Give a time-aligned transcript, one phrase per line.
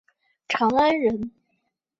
[0.47, 1.31] 长安人。